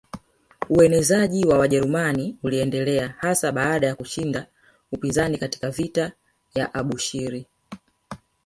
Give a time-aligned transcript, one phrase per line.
[0.69, 4.47] Uenezeaji wa Wajerumani uliendelea hasa baada ya kushinda
[4.91, 6.11] upinzani katika vita
[6.55, 7.47] ya Abushiri